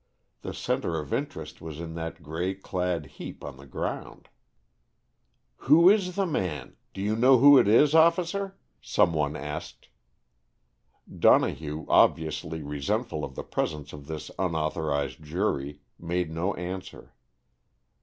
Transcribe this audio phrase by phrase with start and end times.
[0.41, 4.29] The center of interest was in that gray clad heap on the ground.
[5.69, 6.75] "Who is the man?
[6.91, 9.89] Do you know who it is, officer?" some one asked.
[11.07, 17.13] Donohue, obviously resentful of the presence of this unauthorized jury, made no answer.